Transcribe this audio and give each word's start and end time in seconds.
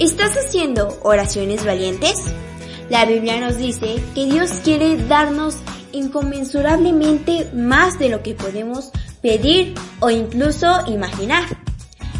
¿Estás 0.00 0.32
haciendo 0.36 0.98
oraciones 1.04 1.64
valientes? 1.64 2.24
La 2.90 3.04
Biblia 3.04 3.38
nos 3.38 3.56
dice 3.56 4.02
que 4.12 4.26
Dios 4.26 4.50
quiere 4.64 4.96
darnos 4.96 5.54
inconmensurablemente 5.92 7.48
más 7.54 8.00
de 8.00 8.08
lo 8.08 8.20
que 8.20 8.34
podemos 8.34 8.90
pedir 9.22 9.74
o 10.00 10.10
incluso 10.10 10.84
imaginar. 10.88 11.44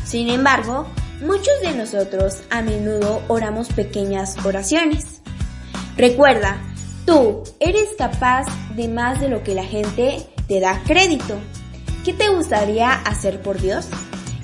Sin 0.07 0.29
embargo, 0.29 0.87
muchos 1.21 1.61
de 1.63 1.73
nosotros 1.73 2.43
a 2.49 2.63
menudo 2.63 3.23
oramos 3.27 3.69
pequeñas 3.71 4.37
oraciones. 4.47 5.21
Recuerda, 5.97 6.63
tú 7.05 7.43
eres 7.59 7.89
capaz 7.99 8.47
de 8.77 8.87
más 8.87 9.21
de 9.21 9.29
lo 9.29 9.43
que 9.43 9.57
la 9.57 9.65
gente 9.65 10.25
te 10.47 10.61
da 10.61 10.81
crédito. 10.87 11.35
¿Qué 12.05 12.13
te 12.13 12.29
gustaría 12.29 12.93
hacer 12.93 13.43
por 13.43 13.61
Dios? 13.61 13.89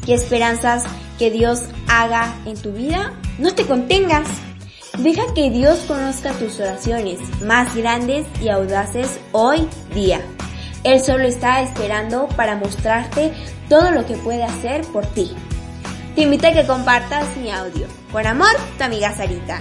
¿Qué 0.05 0.15
esperanzas 0.15 0.83
que 1.21 1.31
Dios 1.31 1.61
haga 1.87 2.35
en 2.47 2.57
tu 2.57 2.73
vida? 2.73 3.13
No 3.39 3.55
te 3.55 3.67
contengas. 3.67 4.27
Deja 4.99 5.23
que 5.35 5.51
Dios 5.51 5.81
conozca 5.87 6.33
tus 6.33 6.59
oraciones 6.59 7.21
más 7.43 7.77
grandes 7.77 8.27
y 8.41 8.49
audaces 8.49 9.21
hoy 9.33 9.69
día. 9.95 10.23
Él 10.83 10.99
solo 10.99 11.25
está 11.25 11.61
esperando 11.61 12.27
para 12.37 12.57
mostrarte 12.57 13.35
todo 13.69 13.91
lo 13.91 14.07
que 14.07 14.15
puede 14.15 14.45
hacer 14.45 14.81
por 14.87 15.05
ti. 15.09 15.31
Te 16.15 16.23
invito 16.23 16.47
a 16.47 16.53
que 16.53 16.67
compartas 16.67 17.37
mi 17.37 17.51
audio. 17.51 17.87
Con 18.11 18.27
amor, 18.27 18.57
tu 18.79 18.85
amiga 18.85 19.15
Sarita. 19.15 19.61